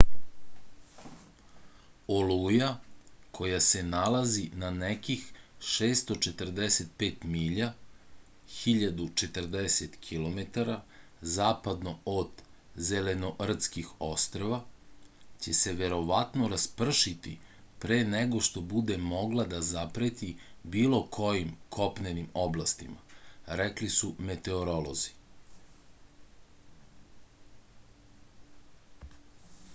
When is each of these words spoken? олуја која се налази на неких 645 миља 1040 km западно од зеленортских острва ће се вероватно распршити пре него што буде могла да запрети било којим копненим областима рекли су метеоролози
олуја 2.13 2.67
која 3.39 3.57
се 3.65 3.81
налази 3.89 4.45
на 4.61 4.69
неких 4.77 5.25
645 5.71 7.27
миља 7.33 7.67
1040 8.53 9.97
km 10.07 10.45
западно 11.33 11.93
од 12.15 12.41
зеленортских 12.87 13.91
острва 14.07 14.59
ће 15.45 15.53
се 15.59 15.75
вероватно 15.83 16.49
распршити 16.55 17.35
пре 17.85 18.01
него 18.17 18.43
што 18.49 18.65
буде 18.73 18.99
могла 19.15 19.47
да 19.55 19.61
запрети 19.69 20.31
било 20.77 21.03
којим 21.19 21.53
копненим 21.79 22.31
областима 22.47 23.59
рекли 23.61 23.93
су 23.99 24.11
метеоролози 24.31 25.15